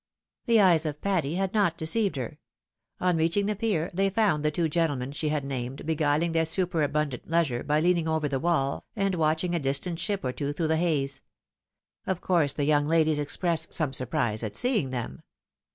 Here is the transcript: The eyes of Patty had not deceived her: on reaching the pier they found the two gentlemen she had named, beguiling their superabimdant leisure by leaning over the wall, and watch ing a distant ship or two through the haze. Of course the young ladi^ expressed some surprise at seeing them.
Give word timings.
The 0.47 0.59
eyes 0.59 0.87
of 0.87 0.99
Patty 0.99 1.35
had 1.35 1.53
not 1.53 1.77
deceived 1.77 2.15
her: 2.15 2.39
on 2.99 3.17
reaching 3.17 3.45
the 3.45 3.55
pier 3.55 3.91
they 3.93 4.09
found 4.09 4.43
the 4.43 4.49
two 4.49 4.67
gentlemen 4.67 5.11
she 5.11 5.29
had 5.29 5.45
named, 5.45 5.85
beguiling 5.85 6.31
their 6.31 6.43
superabimdant 6.43 7.21
leisure 7.27 7.61
by 7.61 7.81
leaning 7.81 8.07
over 8.07 8.27
the 8.27 8.39
wall, 8.39 8.87
and 8.95 9.13
watch 9.13 9.43
ing 9.43 9.53
a 9.53 9.59
distant 9.59 9.99
ship 9.99 10.25
or 10.25 10.31
two 10.31 10.53
through 10.53 10.69
the 10.69 10.77
haze. 10.77 11.21
Of 12.07 12.19
course 12.19 12.53
the 12.53 12.65
young 12.65 12.87
ladi^ 12.87 13.19
expressed 13.19 13.75
some 13.75 13.93
surprise 13.93 14.41
at 14.41 14.55
seeing 14.55 14.89
them. 14.89 15.21